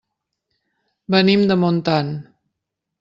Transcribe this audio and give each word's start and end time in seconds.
Venim 1.15 1.45
de 1.51 1.59
Montant. 1.65 2.13